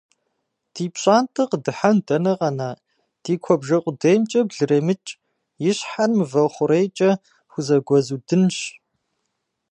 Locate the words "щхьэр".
5.77-6.11